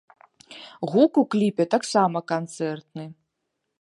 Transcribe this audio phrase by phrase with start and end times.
[0.93, 3.05] Гук у кліпе таксама канцэртны.